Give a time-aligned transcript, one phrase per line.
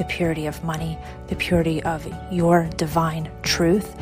[0.00, 0.96] the purity of money,
[1.26, 3.94] the purity of your divine truth,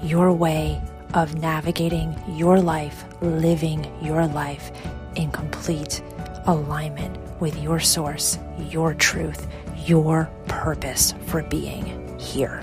[0.00, 0.80] your way
[1.14, 4.70] of navigating your life, living your life
[5.16, 6.00] in complete
[6.46, 9.48] alignment with your source, your truth,
[9.86, 12.62] your purpose for being here.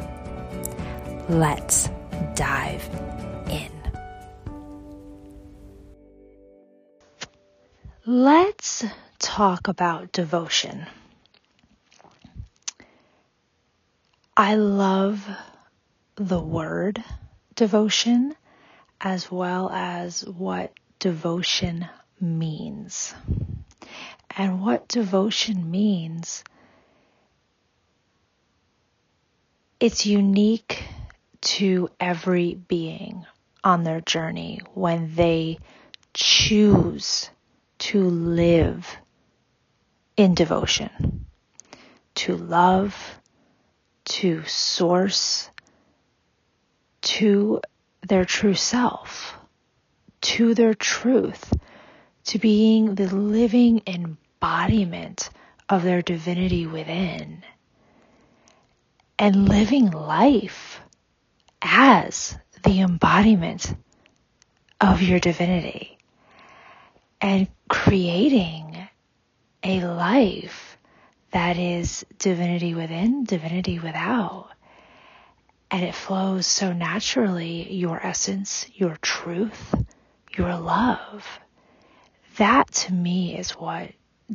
[1.27, 1.89] Let's
[2.35, 2.89] dive
[3.49, 3.69] in.
[8.05, 8.85] Let's
[9.19, 10.87] talk about devotion.
[14.39, 15.27] I love
[16.13, 17.03] the word
[17.55, 18.35] devotion
[19.01, 21.87] as well as what devotion
[22.21, 23.15] means.
[24.29, 26.43] And what devotion means,
[29.79, 30.83] it's unique
[31.41, 33.25] to every being
[33.63, 35.57] on their journey when they
[36.13, 37.31] choose
[37.79, 38.97] to live
[40.15, 41.25] in devotion,
[42.13, 43.19] to love,
[44.07, 45.49] to source
[47.01, 47.61] to
[48.07, 49.35] their true self,
[50.21, 51.53] to their truth,
[52.25, 55.29] to being the living embodiment
[55.69, 57.43] of their divinity within,
[59.19, 60.81] and living life
[61.61, 63.73] as the embodiment
[64.81, 65.97] of your divinity,
[67.21, 68.87] and creating
[69.63, 70.66] a life
[71.31, 74.49] that is divinity within, divinity without.
[75.69, 79.75] And it flows so naturally your essence, your truth,
[80.37, 81.25] your love.
[82.37, 83.91] That to me is what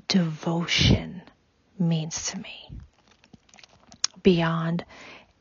[0.09, 1.23] devotion
[1.79, 2.71] means to me.
[4.23, 4.85] Beyond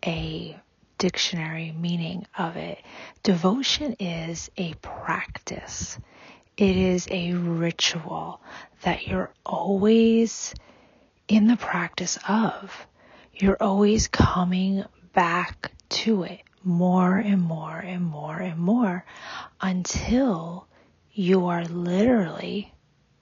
[0.06, 0.58] a
[0.98, 2.80] dictionary meaning of it,
[3.24, 5.98] devotion is a practice.
[6.58, 8.42] It is a ritual
[8.84, 10.54] that you're always
[11.32, 12.88] in the practice of.
[13.34, 14.84] You're always coming
[15.14, 19.06] back to it more and more and more and more
[19.62, 20.68] until
[21.14, 22.74] you are literally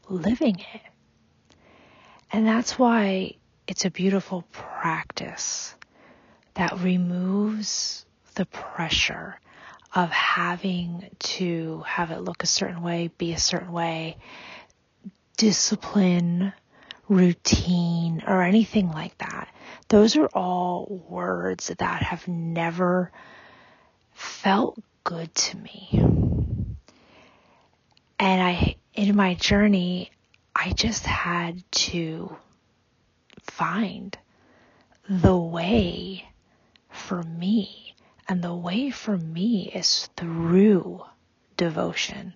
[0.09, 0.81] living it.
[2.31, 3.35] And that's why
[3.67, 5.75] it's a beautiful practice
[6.55, 9.39] that removes the pressure
[9.93, 14.17] of having to have it look a certain way, be a certain way,
[15.37, 16.53] discipline,
[17.09, 19.49] routine or anything like that.
[19.89, 23.11] Those are all words that have never
[24.13, 25.89] felt good to me.
[28.19, 30.11] And I, in my journey,
[30.55, 32.35] I just had to
[33.43, 34.15] find
[35.09, 36.29] the way
[36.89, 37.95] for me.
[38.27, 41.03] And the way for me is through
[41.57, 42.35] devotion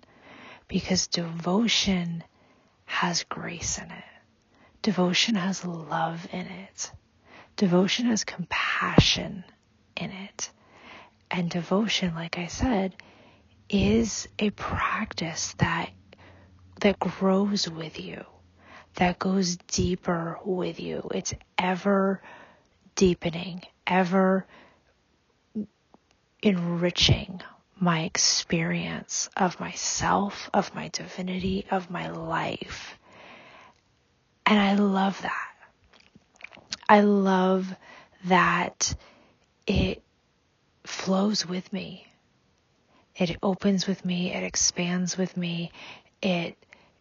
[0.66, 2.24] because devotion
[2.86, 4.13] has grace in it.
[4.84, 6.92] Devotion has love in it.
[7.56, 9.42] Devotion has compassion
[9.96, 10.50] in it.
[11.30, 12.94] And devotion, like I said,
[13.70, 15.88] is a practice that
[16.82, 18.26] that grows with you,
[18.96, 21.08] that goes deeper with you.
[21.14, 22.20] It's ever
[22.94, 24.46] deepening, ever
[26.42, 27.40] enriching
[27.80, 32.98] my experience of myself, of my divinity, of my life.
[34.46, 35.48] And I love that.
[36.88, 37.74] I love
[38.26, 38.94] that
[39.66, 40.02] it
[40.84, 42.06] flows with me.
[43.16, 44.32] It opens with me.
[44.32, 45.72] It expands with me.
[46.20, 46.56] It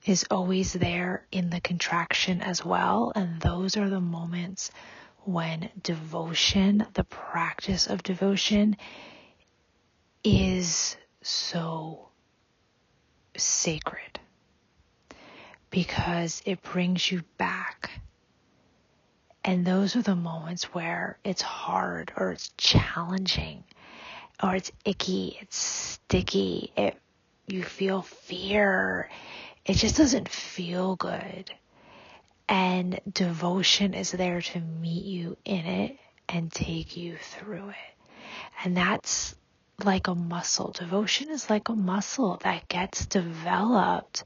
[0.05, 3.11] is always there in the contraction as well.
[3.15, 4.71] And those are the moments
[5.25, 8.77] when devotion, the practice of devotion,
[10.23, 12.09] is so
[13.35, 14.19] sacred
[15.73, 17.89] because it brings you back.
[19.43, 23.63] And those are the moments where it's hard or it's challenging
[24.41, 26.95] or it's icky, it's sticky, it,
[27.47, 29.09] you feel fear.
[29.65, 31.51] It just doesn't feel good.
[32.47, 35.97] And devotion is there to meet you in it
[36.29, 38.05] and take you through it.
[38.63, 39.33] And that's
[39.83, 40.71] like a muscle.
[40.71, 44.23] Devotion is like a muscle that gets developed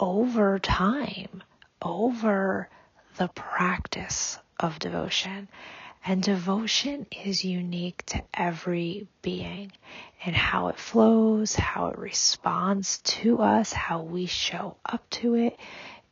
[0.00, 1.42] over time,
[1.82, 2.68] over
[3.18, 5.48] the practice of devotion.
[6.04, 9.70] And devotion is unique to every being
[10.24, 15.58] and how it flows, how it responds to us, how we show up to it.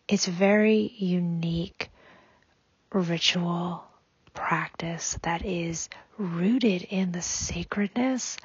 [0.06, 1.90] It's very unique
[2.92, 3.82] ritual
[4.34, 5.88] practice that is
[6.18, 8.36] rooted in the sacredness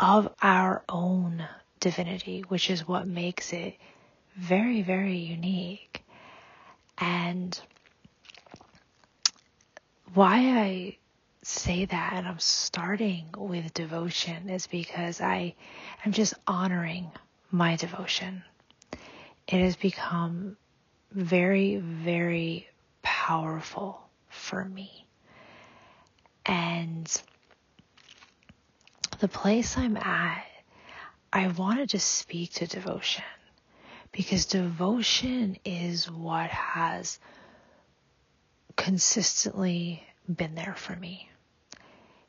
[0.00, 1.46] of our own
[1.78, 3.76] divinity, which is what makes it
[4.36, 6.04] very, very unique.
[6.98, 7.58] And
[10.14, 10.96] why I
[11.42, 15.54] say that and I'm starting with devotion is because I
[16.04, 17.10] am just honoring
[17.50, 18.44] my devotion.
[19.48, 20.56] It has become
[21.10, 22.68] very, very
[23.02, 25.06] powerful for me.
[26.46, 27.22] And
[29.18, 30.44] the place I'm at,
[31.32, 33.24] I wanted to just speak to devotion
[34.12, 37.18] because devotion is what has
[38.76, 41.30] consistently been there for me.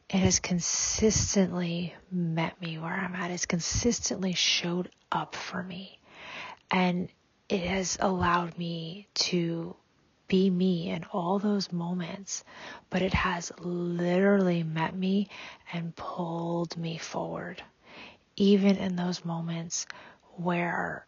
[0.09, 3.31] It has consistently met me where I'm at.
[3.31, 5.99] It's consistently showed up for me.
[6.71, 7.09] And
[7.49, 9.75] it has allowed me to
[10.27, 12.43] be me in all those moments,
[12.89, 15.29] but it has literally met me
[15.71, 17.61] and pulled me forward.
[18.35, 19.85] Even in those moments
[20.35, 21.05] where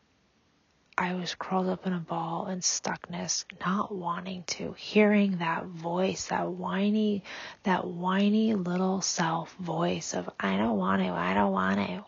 [0.97, 6.27] I was curled up in a ball in stuckness, not wanting to, hearing that voice,
[6.27, 7.23] that whiny,
[7.63, 12.05] that whiny little self voice of, I don't want to, I don't want to.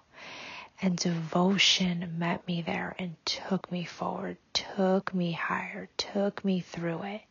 [0.81, 7.03] And devotion met me there and took me forward, took me higher, took me through
[7.03, 7.21] it.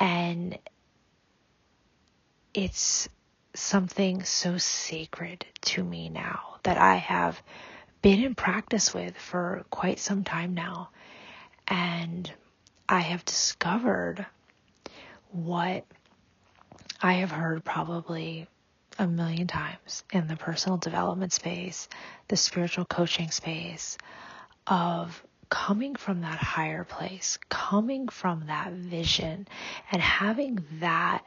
[0.00, 0.58] And
[2.54, 3.08] it's
[3.54, 7.40] something so sacred to me now that I have
[8.06, 10.90] been in practice with for quite some time now.
[11.66, 12.32] And
[12.88, 14.24] I have discovered
[15.32, 15.84] what
[17.02, 18.46] I have heard probably
[18.96, 21.88] a million times in the personal development space,
[22.28, 23.98] the spiritual coaching space
[24.68, 29.48] of coming from that higher place, coming from that vision
[29.90, 31.24] and having that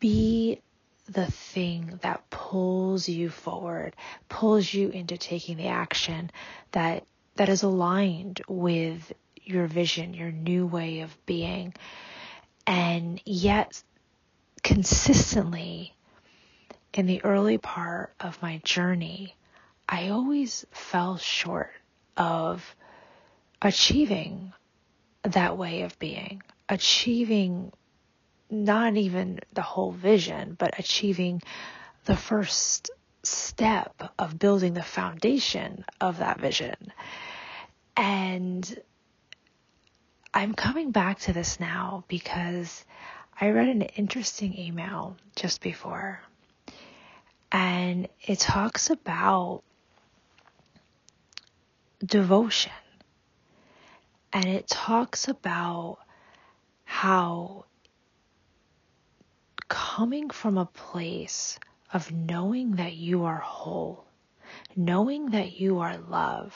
[0.00, 0.60] be
[1.08, 3.94] the thing that pulls you forward,
[4.28, 6.30] pulls you into taking the action
[6.72, 7.04] that
[7.36, 9.12] that is aligned with
[9.42, 11.74] your vision, your new way of being.
[12.66, 13.82] And yet
[14.62, 15.94] consistently
[16.92, 19.36] in the early part of my journey,
[19.88, 21.70] I always fell short
[22.16, 22.74] of
[23.62, 24.52] achieving
[25.22, 27.72] that way of being, achieving
[28.50, 31.42] not even the whole vision, but achieving
[32.04, 32.90] the first
[33.22, 36.76] step of building the foundation of that vision.
[37.96, 38.78] And
[40.32, 42.84] I'm coming back to this now because
[43.40, 46.20] I read an interesting email just before.
[47.50, 49.62] And it talks about
[52.04, 52.72] devotion.
[54.32, 55.98] And it talks about
[56.84, 57.64] how
[59.68, 61.58] coming from a place
[61.92, 64.04] of knowing that you are whole,
[64.74, 66.54] knowing that you are love,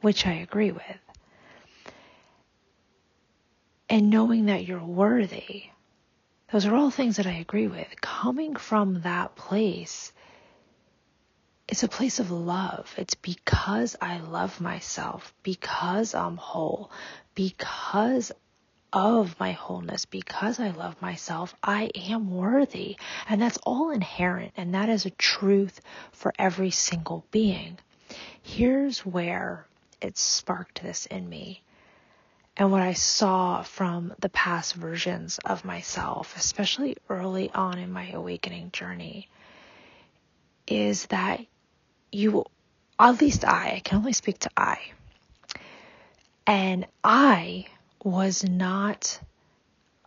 [0.00, 0.98] which I agree with,
[3.88, 5.64] and knowing that you're worthy.
[6.50, 7.88] Those are all things that I agree with.
[8.00, 10.12] Coming from that place,
[11.66, 12.92] it's a place of love.
[12.98, 16.90] It's because I love myself, because I'm whole,
[17.34, 18.32] because
[18.92, 22.96] of my wholeness, because I love myself, I am worthy.
[23.28, 24.52] And that's all inherent.
[24.56, 25.80] And that is a truth
[26.12, 27.78] for every single being.
[28.42, 29.66] Here's where
[30.00, 31.62] it sparked this in me.
[32.56, 38.10] And what I saw from the past versions of myself, especially early on in my
[38.10, 39.28] awakening journey,
[40.66, 41.40] is that
[42.10, 42.44] you,
[42.98, 44.78] at least I, I can only speak to I.
[46.46, 47.66] And I
[48.04, 49.20] was not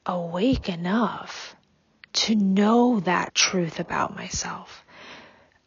[0.06, 1.56] awake enough
[2.14, 4.86] to know that truth about myself.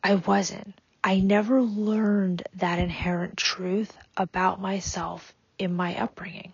[0.02, 0.74] I wasn't.
[1.02, 6.52] I never learned that inherent truth about myself in my upbringing.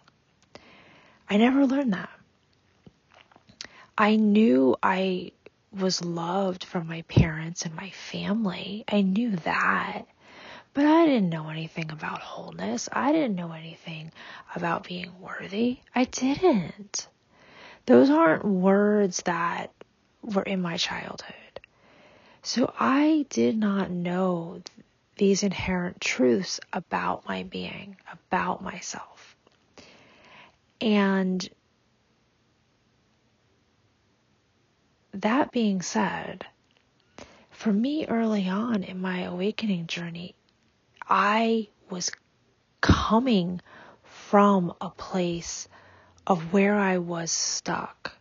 [1.28, 2.10] I never learned that.
[3.96, 5.32] I knew I
[5.72, 8.84] was loved from my parents and my family.
[8.88, 10.06] I knew that.
[10.74, 12.88] But I didn't know anything about wholeness.
[12.92, 14.10] I didn't know anything
[14.56, 15.78] about being worthy.
[15.94, 17.06] I didn't.
[17.86, 19.70] Those aren't words that
[20.20, 21.60] were in my childhood.
[22.42, 24.62] So I did not know
[25.16, 29.36] these inherent truths about my being, about myself.
[30.80, 31.48] And
[35.12, 36.44] that being said,
[37.50, 40.34] for me early on in my awakening journey,
[41.08, 42.10] I was
[42.80, 43.60] coming
[44.02, 45.68] from a place
[46.26, 48.16] of where I was stuck,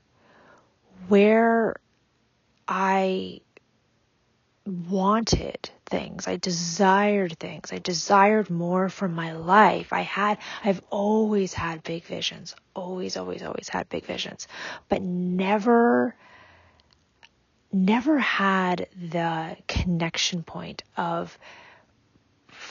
[1.08, 1.76] where
[2.68, 3.42] I
[4.66, 6.28] wanted things.
[6.28, 7.72] I desired things.
[7.72, 9.92] I desired more from my life.
[9.92, 12.56] I had, I've always had big visions.
[12.76, 14.48] Always, always, always had big visions,
[14.90, 16.16] but never,
[17.72, 21.38] never had the connection point of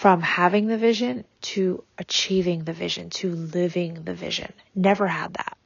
[0.03, 4.53] from having the vision to achieving the vision to living the vision.
[4.75, 5.57] Never had that.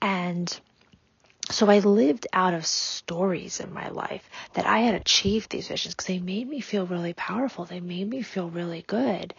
[0.00, 0.60] And
[1.50, 5.94] so I lived out of stories in my life that I had achieved these visions
[5.94, 7.66] because they made me feel really powerful.
[7.66, 9.34] They made me feel really good.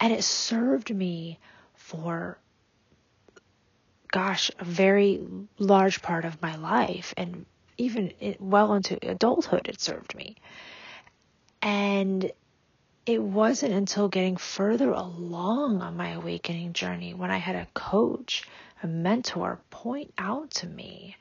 [0.00, 1.38] And it served me
[1.74, 2.36] for,
[4.10, 5.24] gosh, a very
[5.56, 7.14] large part of my life.
[7.16, 7.46] And
[7.78, 10.34] even well into adulthood, it served me.
[11.62, 12.32] And
[13.14, 18.44] it wasn't until getting further along on my awakening journey when I had a coach,
[18.82, 21.16] a mentor point out to me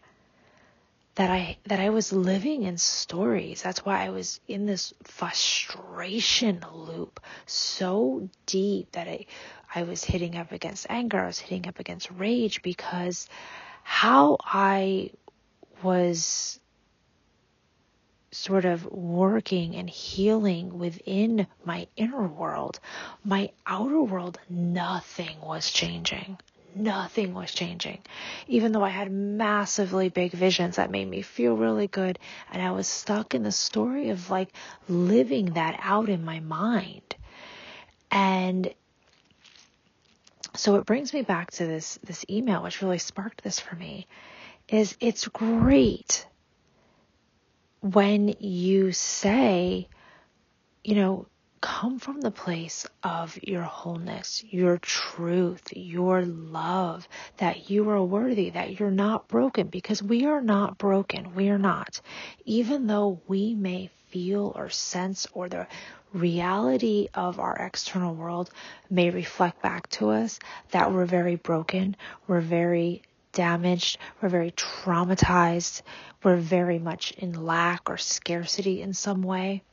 [1.16, 3.62] that I that I was living in stories.
[3.62, 9.26] That's why I was in this frustration loop so deep that I
[9.74, 13.28] I was hitting up against anger, I was hitting up against rage because
[13.84, 15.12] how I
[15.84, 16.60] was
[18.32, 22.80] sort of working and healing within my inner world,
[23.24, 26.38] my outer world, nothing was changing
[26.76, 28.00] nothing was changing.
[28.48, 32.20] Even though I had massively big visions that made me feel really good.
[32.52, 34.50] And I was stuck in the story of like
[34.88, 37.16] living that out in my mind.
[38.12, 38.74] And
[40.56, 44.08] so it brings me back to this, this email, which really sparked this for me
[44.68, 46.26] is it's great
[47.82, 49.88] when you say,
[50.84, 51.28] you know,
[51.62, 57.08] come from the place of your wholeness, your truth, your love,
[57.38, 61.36] that you are worthy, that you're not broken, because we are not broken.
[61.36, 62.00] We are not.
[62.46, 65.68] Even though we may feel or sense or the
[66.14, 68.50] reality of our external world
[68.90, 70.40] may reflect back to us
[70.72, 71.96] that we're very broken,
[72.28, 73.04] we're very
[73.40, 75.82] damaged, we're very traumatized,
[76.24, 79.64] we're very much in lack or scarcity in some way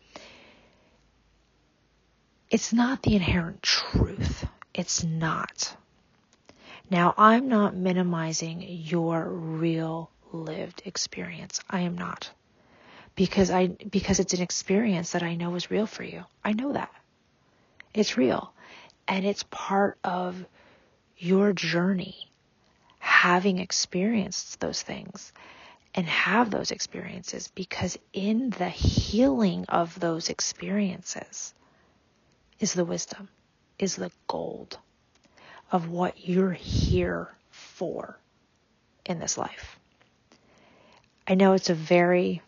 [2.50, 4.46] it's not the inherent truth.
[4.72, 5.76] It's not.
[6.90, 11.60] Now, I'm not minimizing your real lived experience.
[11.68, 12.30] I am not.
[13.16, 16.24] Because I because it's an experience that I know is real for you.
[16.44, 16.92] I know that.
[17.94, 18.52] It's real.
[19.08, 20.44] And it's part of
[21.16, 22.30] your journey
[23.06, 25.32] having experienced those things
[25.94, 31.54] and have those experiences because in the healing of those experiences
[32.58, 33.28] is the wisdom,
[33.78, 34.78] is the gold
[35.70, 38.18] of what you're here for
[39.04, 39.78] in this life.
[41.28, 42.42] I know it's a very,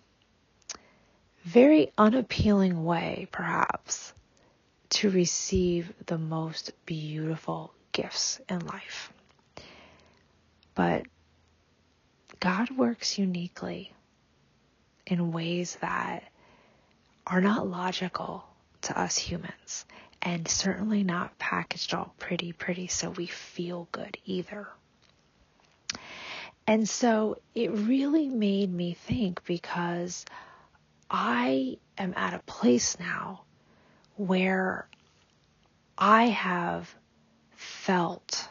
[1.44, 4.12] very unappealing way, perhaps,
[4.90, 9.12] to receive the most beautiful gifts in life.
[10.78, 11.06] But
[12.38, 13.92] God works uniquely
[15.08, 16.22] in ways that
[17.26, 18.44] are not logical
[18.82, 19.86] to us humans
[20.22, 24.68] and certainly not packaged all pretty, pretty so we feel good either.
[26.64, 30.24] And so it really made me think because
[31.10, 33.42] I am at a place now
[34.14, 34.86] where
[35.98, 36.94] I have
[37.56, 38.48] felt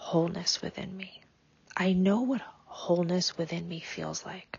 [0.00, 1.20] wholeness within me.
[1.76, 4.58] I know what wholeness within me feels like.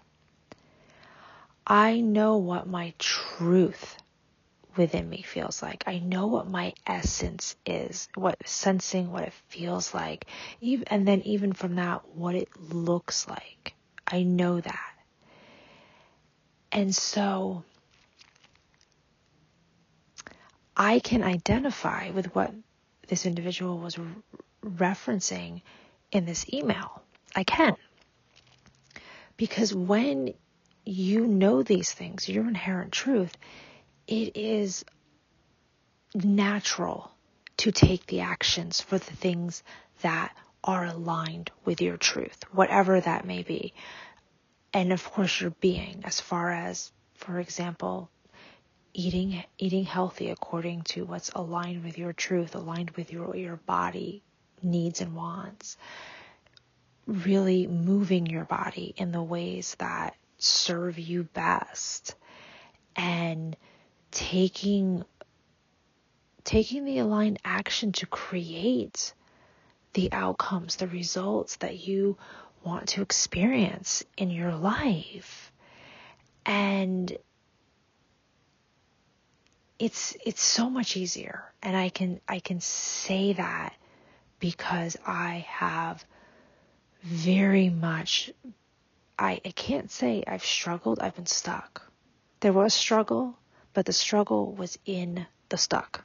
[1.65, 3.98] I know what my truth
[4.77, 5.83] within me feels like.
[5.88, 10.25] I know what my essence is, what sensing what it feels like.
[10.62, 13.74] Even, and then even from that, what it looks like.
[14.07, 14.93] I know that.
[16.71, 17.63] And so
[20.77, 22.53] I can identify with what
[23.07, 23.98] this individual was
[24.81, 25.61] referencing
[26.11, 27.01] in this email.
[27.35, 27.75] I can.
[29.38, 30.33] Because when
[30.83, 33.35] you know these things, your inherent truth,
[34.07, 34.83] it is
[36.13, 37.11] natural
[37.57, 39.63] to take the actions for the things
[40.01, 43.73] that are aligned with your truth, whatever that may be.
[44.73, 48.09] And of course, your being, as far as, for example,
[48.93, 54.23] eating eating healthy according to what's aligned with your truth, aligned with your your body
[54.63, 55.77] needs and wants.
[57.07, 62.15] really moving your body in the ways that serve you best
[62.95, 63.55] and
[64.11, 65.03] taking
[66.43, 69.13] taking the aligned action to create
[69.93, 72.17] the outcomes, the results that you
[72.63, 75.51] want to experience in your life.
[76.45, 77.15] And
[79.77, 83.73] it's it's so much easier and I can I can say that
[84.41, 86.03] because I have
[87.03, 88.31] very much
[89.21, 91.83] I, I can't say I've struggled, I've been stuck.
[92.39, 93.38] There was struggle,
[93.71, 96.03] but the struggle was in the stuck.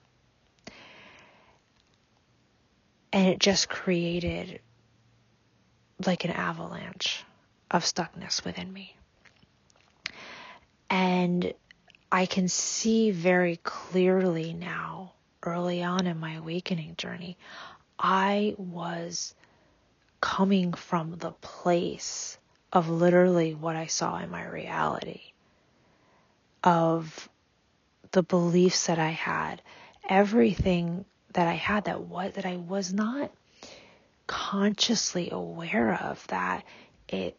[3.14, 4.61] And it just created
[6.05, 7.25] like an avalanche
[7.71, 8.95] of stuckness within me.
[10.90, 11.55] And
[12.12, 17.38] I can see very clearly now, early on in my awakening journey,
[17.99, 19.35] I was
[20.21, 22.38] coming from the place
[22.73, 25.33] of literally what I saw in my reality,
[26.62, 27.29] of
[28.12, 29.62] the beliefs that I had,
[30.09, 33.31] everything that I had that what that I was not
[34.26, 36.65] consciously aware of that
[37.09, 37.38] it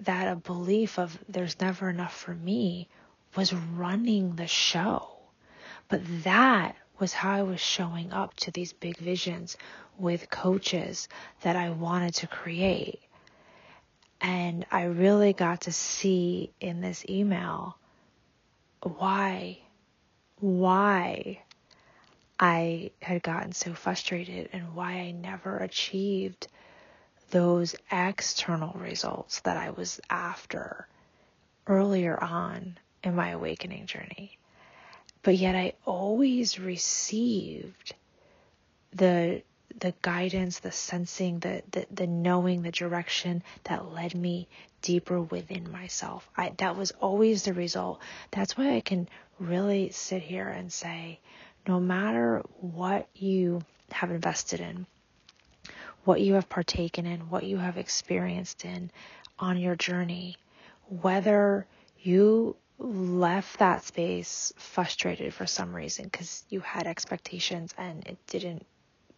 [0.00, 2.88] that a belief of there's never enough for me
[3.36, 5.18] was running the show.
[5.88, 9.56] But that was how I was showing up to these big visions
[9.98, 11.08] with coaches
[11.40, 13.00] that I wanted to create.
[14.20, 17.78] And I really got to see in this email
[18.82, 19.58] why,
[20.38, 21.42] why
[22.38, 26.48] I had gotten so frustrated and why I never achieved
[27.30, 30.86] those external results that I was after
[31.66, 34.39] earlier on in my awakening journey.
[35.22, 37.94] But yet I always received
[38.92, 39.42] the
[39.78, 44.46] the guidance, the sensing, the, the, the knowing, the direction that led me
[44.82, 46.28] deeper within myself.
[46.36, 48.00] I, that was always the result.
[48.30, 51.18] That's why I can really sit here and say,
[51.66, 54.86] no matter what you have invested in,
[56.04, 58.90] what you have partaken in, what you have experienced in
[59.38, 60.36] on your journey,
[60.88, 61.66] whether
[61.98, 68.66] you left that space frustrated for some reason because you had expectations and it didn't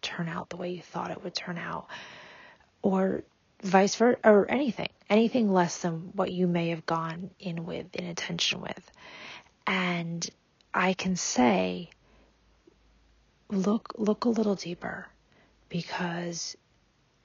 [0.01, 1.87] turn out the way you thought it would turn out,
[2.81, 3.23] or
[3.61, 8.05] vice versa, or anything, anything less than what you may have gone in with, in
[8.05, 8.91] intention with.
[9.65, 10.29] And
[10.73, 11.89] I can say,
[13.49, 15.07] look, look a little deeper
[15.69, 16.57] because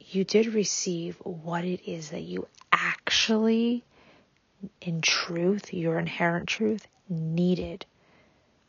[0.00, 3.84] you did receive what it is that you actually,
[4.80, 7.86] in truth, your inherent truth, needed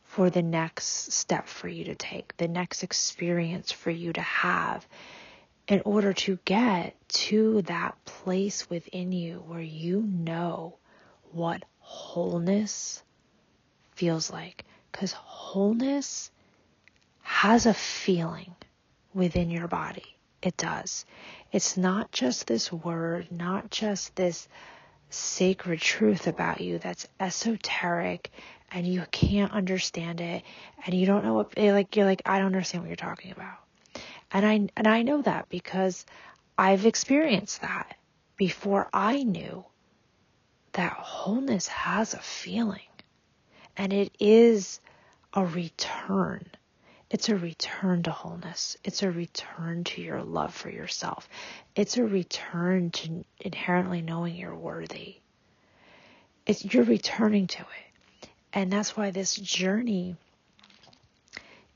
[0.04, 4.86] for the next step for you to take, the next experience for you to have
[5.68, 10.76] in order to get to that place within you where you know
[11.30, 13.02] what wholeness
[13.92, 14.64] feels like.
[14.90, 16.30] Because wholeness
[17.22, 18.52] has a feeling
[19.14, 20.16] within your body.
[20.42, 21.04] It does.
[21.52, 24.48] It's not just this word, not just this
[25.10, 28.30] sacred truth about you that's esoteric
[28.70, 30.42] and you can't understand it
[30.84, 33.32] and you don't know what eh, like you're like I don't understand what you're talking
[33.32, 33.58] about.
[34.32, 36.06] And I and I know that because
[36.56, 37.96] I've experienced that
[38.36, 39.64] before I knew
[40.72, 42.80] that wholeness has a feeling
[43.76, 44.80] and it is
[45.32, 46.46] a return.
[47.10, 48.76] It's a return to wholeness.
[48.84, 51.28] It's a return to your love for yourself.
[51.74, 55.16] It's a return to inherently knowing you're worthy.
[56.46, 58.28] It's you're returning to it.
[58.52, 60.14] And that's why this journey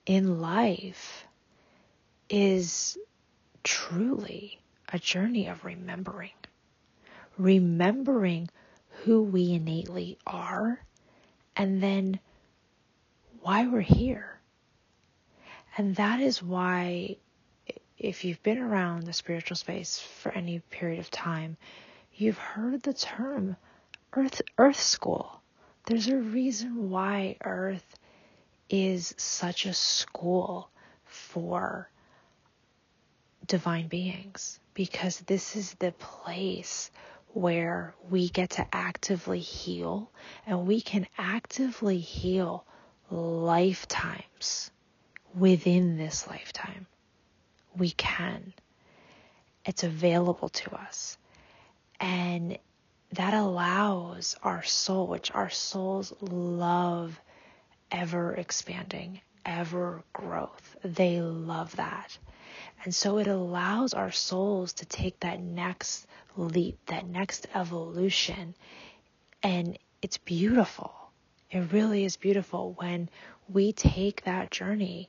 [0.07, 1.25] in life
[2.31, 2.97] is
[3.65, 4.61] truly
[4.93, 6.31] a journey of remembering.
[7.39, 8.49] Remembering
[9.03, 10.81] who we innately are
[11.57, 12.21] and then
[13.41, 14.34] why we're here.
[15.77, 17.17] And that is why,
[17.99, 21.57] if you've been around the spiritual space for any period of time,
[22.15, 23.57] you've heard the term
[24.13, 25.41] earth, earth school.
[25.87, 27.99] There's a reason why Earth
[28.71, 30.71] is such a school
[31.05, 31.91] for
[33.47, 36.91] divine beings because this is the place
[37.35, 40.11] where we get to actively heal
[40.47, 42.65] and we can actively heal
[43.11, 44.71] lifetimes
[45.37, 46.87] within this lifetime.
[47.77, 48.53] We can.
[49.65, 51.17] It's available to us.
[52.01, 52.59] And
[53.13, 57.21] that allows our soul, which our souls love
[57.91, 60.77] ever expanding, ever growth.
[60.85, 62.17] They love that.
[62.85, 68.55] And so it allows our souls to take that next leap, that next evolution.
[69.43, 70.95] And it's beautiful.
[71.51, 73.09] It really is beautiful when
[73.49, 75.09] we take that journey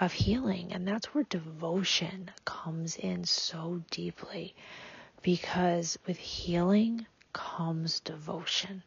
[0.00, 0.72] of healing.
[0.72, 4.54] And that's where devotion comes in so deeply
[5.22, 8.82] because with healing comes devotion.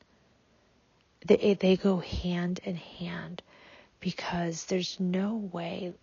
[1.25, 3.41] They, they go hand in hand
[3.99, 5.93] because there's no way,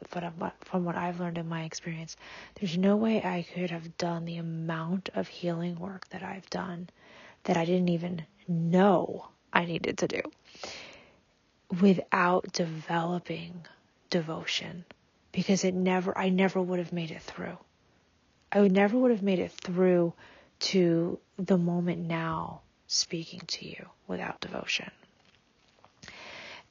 [0.61, 2.16] from what I've learned in my experience,
[2.55, 6.88] there's no way I could have done the amount of healing work that I've done
[7.44, 10.23] that I didn't even know I needed to do
[11.81, 13.66] without developing
[14.11, 14.85] devotion
[15.33, 17.59] because it never I never would have made it through.
[18.51, 20.14] I would never would have made it through
[20.61, 24.91] to the moment now speaking to you without devotion.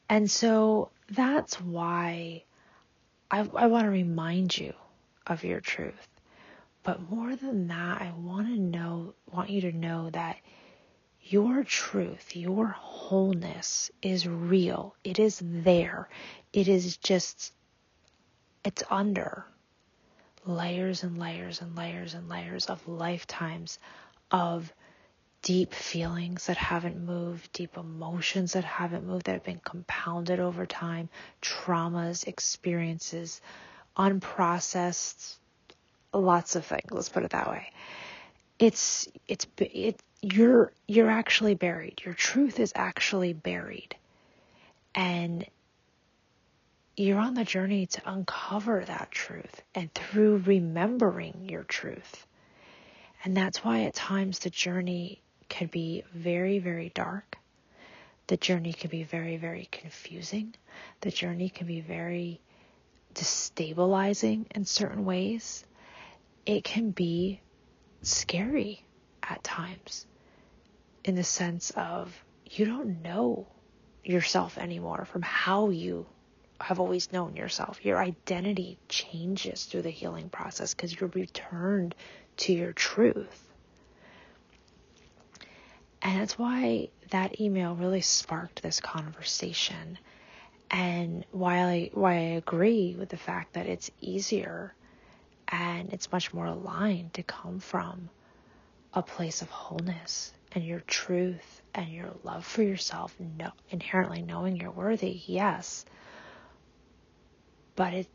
[0.10, 2.44] And so that's why
[3.30, 4.74] I, I want to remind you
[5.26, 6.08] of your truth.
[6.84, 10.38] But more than that, I want to know, want you to know that
[11.22, 14.96] your truth, your wholeness is real.
[15.04, 16.08] It is there.
[16.54, 17.52] It is just,
[18.68, 19.46] it's under
[20.46, 23.80] layers and layers and layers and layers of lifetimes
[24.30, 24.74] of
[25.42, 30.66] deep feelings that haven't moved, deep emotions that haven't moved, that have been compounded over
[30.66, 31.08] time,
[31.42, 33.40] traumas, experiences,
[33.96, 35.38] unprocessed,
[36.14, 36.92] lots of things.
[36.92, 37.72] Let's put it that way.
[38.60, 42.02] It's it's it you're you're actually buried.
[42.04, 43.96] Your truth is actually buried.
[44.94, 45.46] And
[46.98, 52.26] you're on the journey to uncover that truth and through remembering your truth.
[53.24, 57.38] And that's why at times the journey can be very, very dark.
[58.26, 60.56] The journey can be very, very confusing.
[61.02, 62.42] The journey can be very
[63.14, 65.64] destabilizing in certain ways.
[66.48, 67.42] It can be
[68.02, 68.84] scary
[69.22, 70.08] at times
[71.04, 73.48] in the sense of you don't know
[74.04, 76.08] yourself anymore from how you
[76.60, 77.84] have always known yourself.
[77.86, 81.96] Your identity changes through the healing process because you're returned
[82.38, 83.44] to your truth.
[86.02, 89.98] And that's why that email really sparked this conversation.
[90.70, 94.74] And while I, why I agree with the fact that it's easier
[95.48, 98.10] and it's much more aligned to come from
[98.94, 104.58] a place of wholeness and your truth and your love for yourself, no, inherently knowing
[104.58, 105.86] you're worthy, yes.
[107.78, 108.08] But it,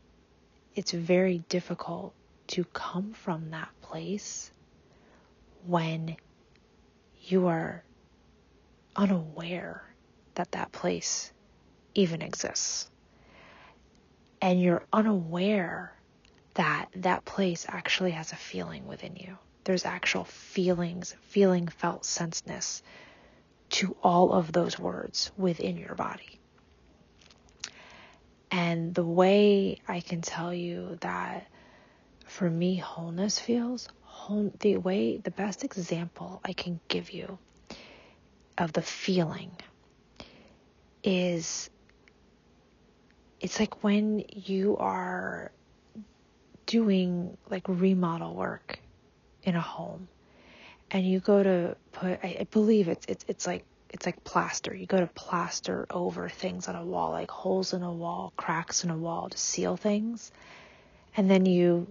[0.75, 2.13] it's very difficult
[2.47, 4.51] to come from that place
[5.65, 6.17] when
[7.21, 7.81] you are
[8.95, 9.83] unaware
[10.35, 11.31] that that place
[11.95, 12.91] even exists.
[14.41, 15.95] And you're unaware
[16.55, 19.37] that that place actually has a feeling within you.
[19.63, 22.83] There's actual feelings, feeling, felt, senseness
[23.69, 26.41] to all of those words within your body.
[28.53, 31.47] And the way I can tell you that
[32.27, 37.39] for me, wholeness feels whole, the way, the best example I can give you
[38.59, 39.49] of the feeling
[41.03, 41.71] is
[43.41, 45.51] it's like when you are
[46.67, 48.77] doing like remodel work
[49.41, 50.07] in a home
[50.91, 54.73] and you go to put I, I believe it's it's it's like it's like plaster.
[54.75, 58.83] You go to plaster over things on a wall, like holes in a wall, cracks
[58.83, 60.31] in a wall to seal things.
[61.15, 61.87] And then you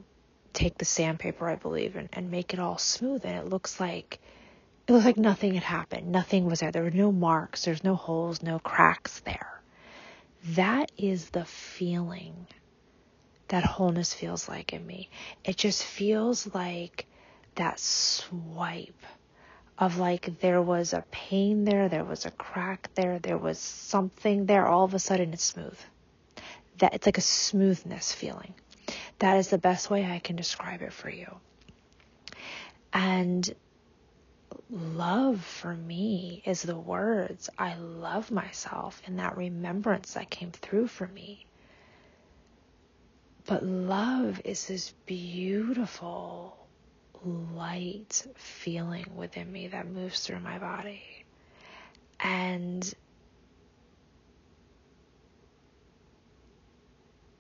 [0.52, 3.24] take the sandpaper, I believe, and, and make it all smooth.
[3.24, 4.18] And it looks like
[4.88, 6.10] it looks like nothing had happened.
[6.10, 6.72] Nothing was there.
[6.72, 7.64] There were no marks.
[7.64, 9.62] There's no holes, no cracks there.
[10.56, 12.48] That is the feeling
[13.46, 15.08] that wholeness feels like in me.
[15.44, 17.06] It just feels like
[17.54, 19.06] that swipe
[19.82, 24.46] of like there was a pain there, there was a crack there, there was something
[24.46, 24.68] there.
[24.68, 25.76] All of a sudden it's smooth.
[26.78, 28.54] That it's like a smoothness feeling.
[29.18, 31.34] That is the best way I can describe it for you.
[32.92, 33.52] And
[34.70, 40.86] love for me is the words I love myself and that remembrance that came through
[40.86, 41.44] for me.
[43.46, 46.61] But love is this beautiful
[47.24, 51.02] light feeling within me that moves through my body.
[52.20, 52.92] And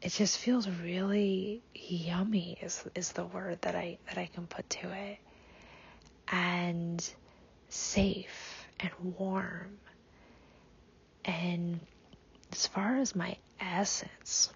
[0.00, 4.68] it just feels really yummy is is the word that I that I can put
[4.70, 5.18] to it.
[6.28, 7.14] And
[7.68, 9.78] safe and warm.
[11.24, 11.80] And
[12.52, 14.52] as far as my essence,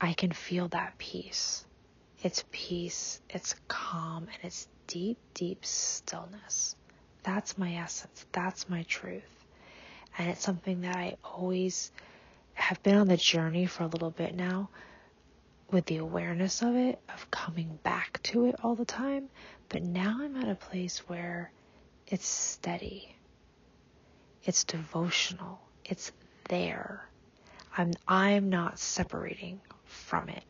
[0.00, 1.64] I can feel that peace
[2.22, 6.76] it's peace, it's calm, and it's deep, deep stillness.
[7.24, 8.24] That's my essence.
[8.30, 9.44] That's my truth.
[10.16, 11.90] And it's something that I always
[12.54, 14.68] have been on the journey for a little bit now
[15.70, 19.28] with the awareness of it, of coming back to it all the time.
[19.68, 21.50] But now I'm at a place where
[22.06, 23.16] it's steady,
[24.44, 26.12] it's devotional, it's
[26.48, 27.08] there.
[27.76, 30.44] I'm I'm not separating from it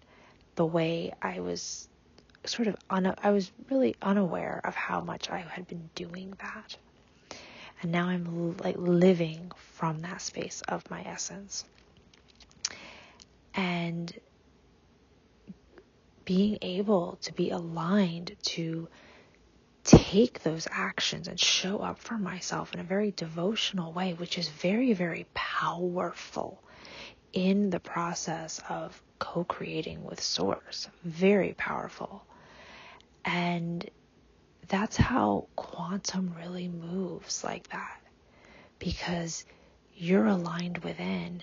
[0.54, 1.88] the way I was
[2.44, 6.76] sort of un, I was really unaware of how much I had been doing that.
[7.80, 11.64] And now I'm like living from that space of my essence.
[13.54, 14.12] And
[16.24, 18.88] being able to be aligned to
[19.84, 24.48] take those actions and show up for myself in a very devotional way, which is
[24.48, 26.62] very, very powerful
[27.32, 30.88] in the process of co creating with Source.
[31.04, 32.24] Very powerful.
[33.24, 33.88] And
[34.68, 38.00] that's how quantum really moves like that.
[38.78, 39.44] Because
[39.94, 41.42] you're aligned within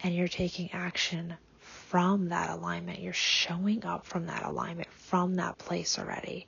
[0.00, 3.00] and you're taking action from that alignment.
[3.00, 6.46] You're showing up from that alignment, from that place already.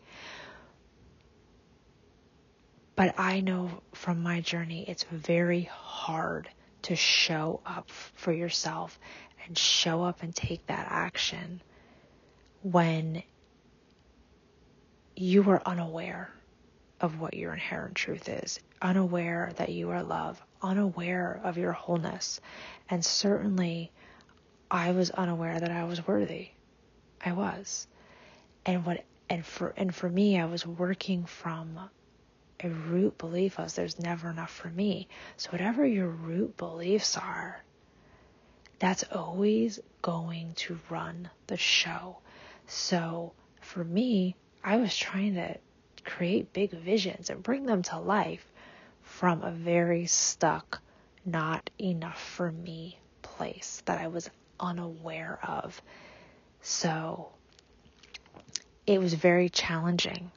[2.94, 6.48] But I know from my journey, it's very hard
[6.88, 8.98] to show up for yourself
[9.44, 11.60] and show up and take that action
[12.62, 13.22] when
[15.14, 16.30] you are unaware
[17.02, 22.40] of what your inherent truth is, unaware that you are love, unaware of your wholeness.
[22.88, 23.92] And certainly,
[24.70, 26.48] I was unaware that I was worthy.
[27.22, 27.86] I was.
[28.64, 31.78] And what and for and for me I was working from
[32.60, 35.08] a root belief of there's never enough for me.
[35.36, 37.62] So whatever your root beliefs are,
[38.78, 42.18] that's always going to run the show.
[42.66, 45.56] So for me, I was trying to
[46.04, 48.44] create big visions and bring them to life
[49.02, 50.80] from a very stuck,
[51.24, 55.80] not enough for me place that I was unaware of.
[56.62, 57.28] So
[58.86, 60.30] it was very challenging.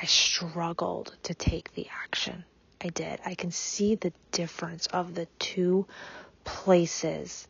[0.00, 2.44] I struggled to take the action.
[2.80, 3.20] I did.
[3.26, 5.86] I can see the difference of the two
[6.44, 7.48] places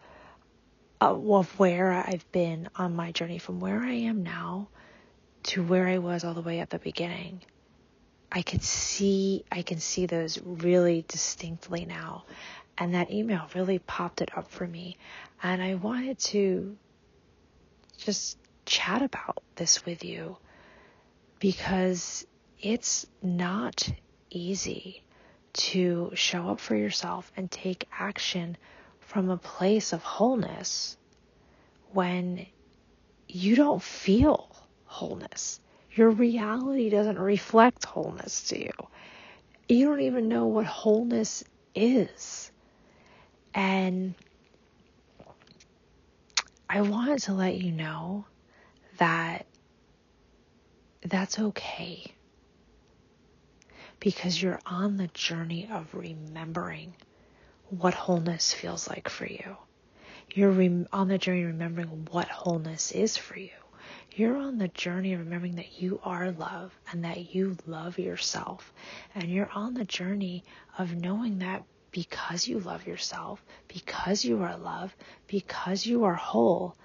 [1.00, 4.68] uh, of where I've been on my journey from where I am now
[5.44, 7.42] to where I was all the way at the beginning.
[8.32, 12.24] I could see I can see those really distinctly now.
[12.78, 14.96] And that email really popped it up for me.
[15.42, 16.76] And I wanted to
[17.98, 20.36] just chat about this with you
[21.40, 22.26] because
[22.60, 23.88] it's not
[24.30, 25.02] easy
[25.52, 28.56] to show up for yourself and take action
[29.00, 30.96] from a place of wholeness
[31.92, 32.46] when
[33.28, 35.60] you don't feel wholeness.
[35.92, 38.72] Your reality doesn't reflect wholeness to you.
[39.68, 41.44] You don't even know what wholeness
[41.74, 42.50] is.
[43.54, 44.14] And
[46.68, 48.26] I wanted to let you know
[48.98, 49.46] that
[51.02, 52.12] that's okay
[54.00, 56.94] because you're on the journey of remembering
[57.70, 59.56] what wholeness feels like for you.
[60.34, 63.50] You're re- on the journey remembering what wholeness is for you.
[64.14, 68.72] You're on the journey of remembering that you are love and that you love yourself.
[69.14, 70.44] And you're on the journey
[70.78, 74.94] of knowing that because you love yourself, because you are love,
[75.26, 76.76] because you are whole,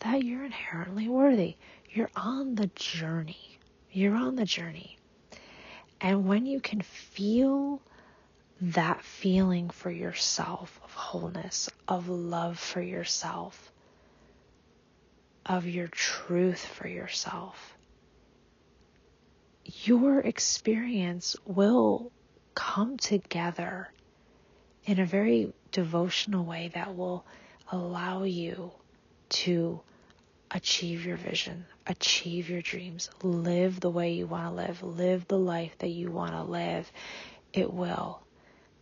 [0.00, 1.56] that you're inherently worthy.
[1.90, 3.58] You're on the journey.
[3.90, 4.98] You're on the journey.
[6.00, 7.80] And when you can feel
[8.60, 13.72] that feeling for yourself of wholeness, of love for yourself,
[15.46, 17.76] of your truth for yourself,
[19.64, 22.12] your experience will
[22.54, 23.92] come together
[24.84, 27.24] in a very devotional way that will
[27.70, 28.72] allow you
[29.28, 29.80] to
[30.50, 35.38] achieve your vision, achieve your dreams, live the way you want to live, live the
[35.38, 36.90] life that you want to live,
[37.52, 38.20] it will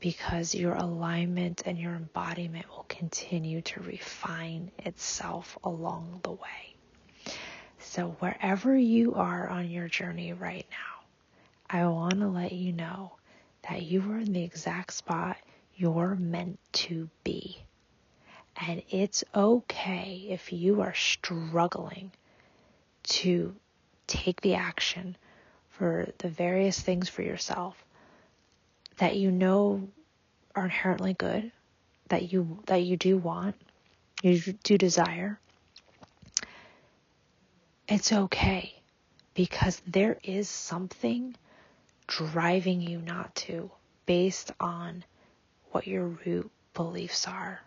[0.00, 7.34] because your alignment and your embodiment will continue to refine itself along the way.
[7.80, 11.04] So, wherever you are on your journey right now,
[11.68, 13.12] I want to let you know
[13.68, 15.36] that you are in the exact spot
[15.74, 17.62] you're meant to be.
[18.66, 22.10] And it's okay if you are struggling
[23.04, 23.54] to
[24.06, 25.16] take the action
[25.70, 27.82] for the various things for yourself
[28.96, 29.88] that you know
[30.56, 31.52] are inherently good,
[32.08, 33.54] that you that you do want,
[34.22, 35.38] you do desire.
[37.88, 38.74] it's okay
[39.34, 41.34] because there is something
[42.06, 43.70] driving you not to
[44.04, 45.04] based on
[45.70, 47.60] what your root beliefs are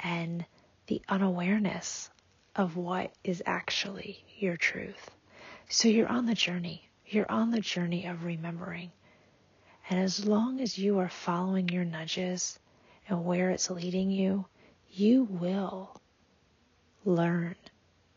[0.00, 0.44] and
[0.86, 2.10] the unawareness
[2.54, 5.10] of what is actually your truth.
[5.68, 6.88] So you're on the journey.
[7.06, 8.92] You're on the journey of remembering.
[9.88, 12.58] And as long as you are following your nudges
[13.08, 14.46] and where it's leading you,
[14.90, 16.00] you will
[17.04, 17.54] learn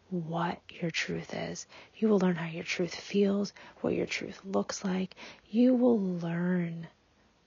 [0.10, 1.68] what your truth is.
[1.96, 5.16] You will learn how your truth feels, what your truth looks like.
[5.50, 6.88] You will learn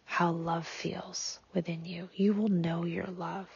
[0.05, 2.09] how love feels within you.
[2.15, 3.49] You will know your love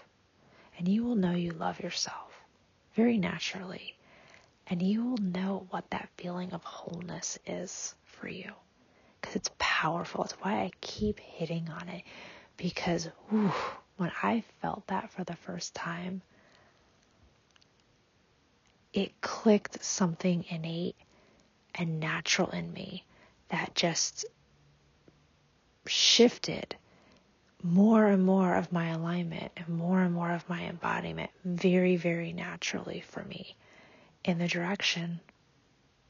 [0.77, 2.33] and you will know you love yourself
[2.95, 3.95] very naturally.
[4.69, 8.53] And you will know what that feeling of wholeness is for you
[9.21, 10.25] because it's powerful.
[10.25, 12.03] It's why I keep hitting on it
[12.57, 13.53] because whew,
[13.97, 16.23] when I felt that for the first time,
[18.93, 20.97] it clicked something innate
[21.75, 23.05] and natural in me
[23.51, 24.25] that just
[25.87, 26.75] shifted
[27.63, 32.33] more and more of my alignment and more and more of my embodiment very, very
[32.33, 33.57] naturally for me
[34.25, 35.21] in the direction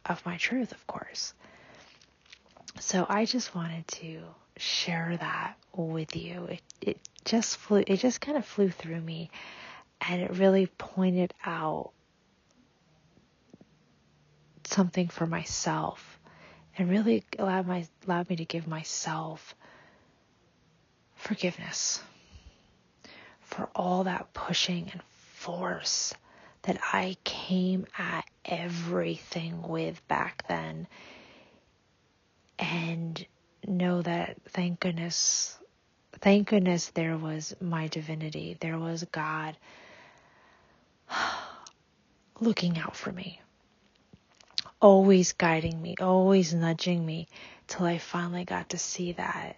[0.04, 1.34] of my truth, of course.
[2.80, 4.22] So I just wanted to
[4.56, 6.44] share that with you.
[6.46, 9.30] It, it just flew, it just kind of flew through me
[10.00, 11.92] and it really pointed out
[14.64, 16.18] something for myself
[16.76, 19.54] and really allowed my allowed me to give myself
[21.26, 22.00] forgiveness
[23.40, 25.02] for all that pushing and
[25.34, 26.14] force
[26.62, 30.86] that I came at everything with back then.
[32.58, 33.26] And
[33.66, 35.58] know that thank goodness
[36.20, 38.56] thank goodness there was my divinity.
[38.60, 39.56] There was God
[42.40, 43.40] looking out for me
[44.80, 47.26] always guiding me, always nudging me
[47.66, 49.56] till I finally got to see that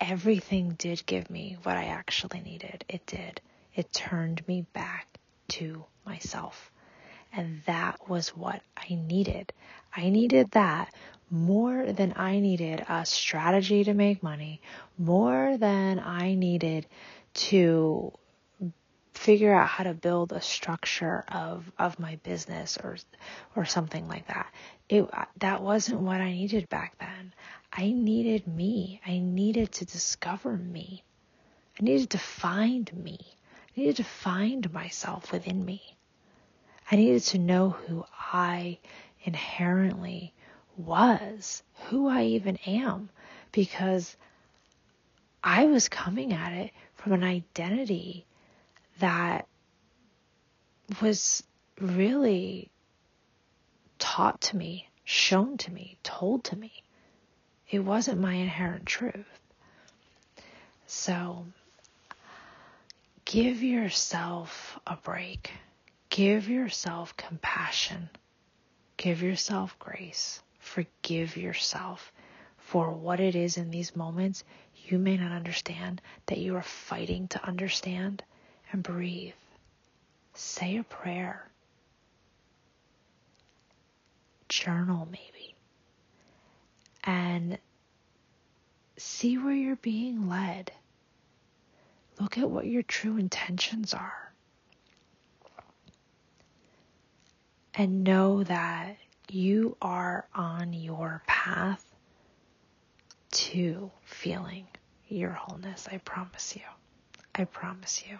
[0.00, 2.84] everything did give me what I actually needed.
[2.88, 3.40] It did.
[3.74, 5.06] It turned me back
[5.48, 6.70] to myself.
[7.32, 9.52] And that was what I needed.
[9.94, 10.94] I needed that
[11.30, 14.60] more than I needed a strategy to make money,
[14.96, 16.86] more than I needed
[17.34, 18.12] to
[19.12, 22.96] figure out how to build a structure of of my business or
[23.56, 24.46] or something like that.
[24.88, 27.34] It that wasn't what I needed back then.
[27.78, 29.02] I needed me.
[29.06, 31.04] I needed to discover me.
[31.78, 33.18] I needed to find me.
[33.20, 35.96] I needed to find myself within me.
[36.90, 38.78] I needed to know who I
[39.24, 40.32] inherently
[40.78, 43.10] was, who I even am,
[43.52, 44.16] because
[45.44, 48.24] I was coming at it from an identity
[49.00, 49.48] that
[51.02, 51.42] was
[51.78, 52.70] really
[53.98, 56.72] taught to me, shown to me, told to me.
[57.70, 59.26] It wasn't my inherent truth.
[60.86, 61.46] So
[63.24, 65.50] give yourself a break.
[66.10, 68.08] Give yourself compassion.
[68.96, 70.42] Give yourself grace.
[70.58, 72.12] Forgive yourself
[72.56, 74.44] for what it is in these moments
[74.88, 78.22] you may not understand that you are fighting to understand
[78.72, 79.34] and breathe.
[80.34, 81.48] Say a prayer.
[84.48, 85.35] Journal, maybe.
[87.06, 87.58] And
[88.96, 90.72] see where you're being led.
[92.20, 94.32] Look at what your true intentions are.
[97.74, 98.96] And know that
[99.30, 101.84] you are on your path
[103.32, 104.66] to feeling
[105.08, 105.86] your wholeness.
[105.90, 106.62] I promise you.
[107.34, 108.18] I promise you.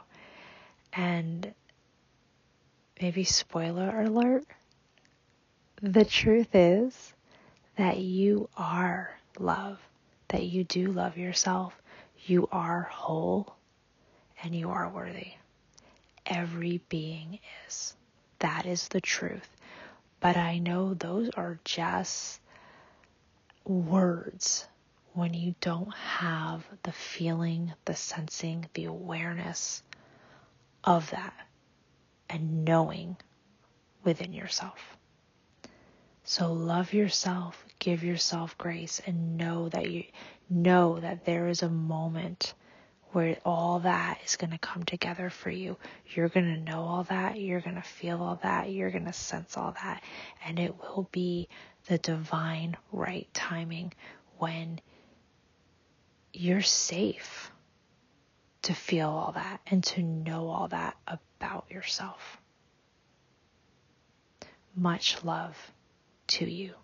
[0.93, 1.55] And
[3.01, 4.45] maybe spoiler alert,
[5.81, 7.15] the truth is
[7.77, 9.79] that you are love,
[10.29, 11.75] that you do love yourself,
[12.27, 13.55] you are whole,
[14.43, 15.33] and you are worthy.
[16.25, 17.95] Every being is.
[18.41, 19.49] That is the truth.
[20.21, 22.41] But I know those are just
[23.65, 24.67] words
[25.13, 29.83] when you don't have the feeling, the sensing, the awareness
[30.85, 31.35] of that
[32.29, 33.17] and knowing
[34.05, 34.96] within yourself.
[36.29, 40.07] So love yourself, give yourself grace and know that you
[40.51, 42.53] know that there is a moment
[43.13, 45.77] where all that is going to come together for you.
[46.09, 49.13] You're going to know all that, you're going to feel all that, you're going to
[49.13, 50.03] sense all that,
[50.45, 51.49] and it will be
[51.87, 53.93] the divine right timing
[54.39, 54.81] when
[56.33, 57.53] you're safe
[58.63, 62.41] to feel all that and to know all that about yourself.
[64.75, 65.57] much love
[66.29, 66.75] to you.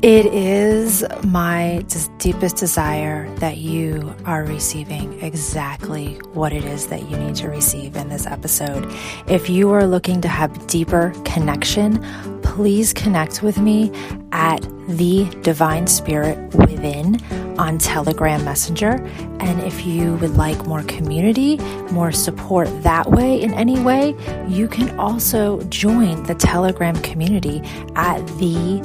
[0.00, 1.84] It is my
[2.18, 7.96] deepest desire that you are receiving exactly what it is that you need to receive
[7.96, 8.88] in this episode.
[9.26, 12.00] If you are looking to have deeper connection,
[12.42, 13.90] please connect with me
[14.30, 17.16] at the Divine Spirit Within
[17.58, 19.04] on Telegram Messenger.
[19.40, 21.58] And if you would like more community,
[21.92, 24.14] more support that way in any way,
[24.48, 27.60] you can also join the Telegram community
[27.96, 28.80] at the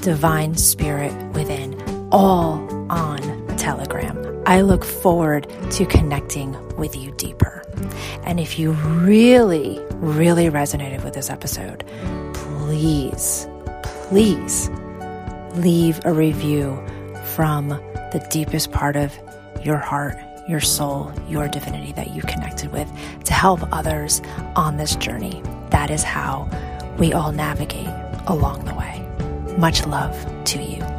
[0.00, 3.20] divine spirit within, all on
[3.56, 4.42] Telegram.
[4.46, 7.62] I look forward to connecting with you deeper.
[8.24, 11.84] And if you really, really resonated with this episode,
[12.34, 13.46] please,
[13.82, 14.68] please
[15.54, 16.82] leave a review
[17.34, 17.80] from
[18.12, 19.12] the deepest part of
[19.62, 22.88] your heart, your soul, your divinity that you connected with
[23.24, 24.20] to help others
[24.54, 25.42] on this journey.
[25.70, 26.48] That is how
[26.98, 27.88] we all navigate
[28.26, 29.06] along the way.
[29.56, 30.91] Much love to you.